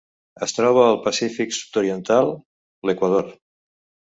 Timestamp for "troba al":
0.59-0.97